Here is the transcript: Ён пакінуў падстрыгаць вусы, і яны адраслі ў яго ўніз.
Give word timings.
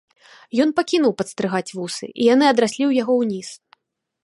Ён 0.63 0.71
пакінуў 0.79 1.13
падстрыгаць 1.19 1.75
вусы, 1.79 2.05
і 2.19 2.29
яны 2.33 2.45
адраслі 2.55 2.83
ў 2.87 2.91
яго 3.03 3.13
ўніз. 3.21 3.49